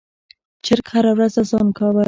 چرګ 0.65 0.85
هره 0.93 1.11
ورځ 1.15 1.33
اذان 1.41 1.67
کاوه. 1.77 1.99